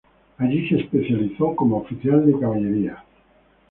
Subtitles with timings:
[0.39, 3.03] Allí se especializó como oficial de caballería.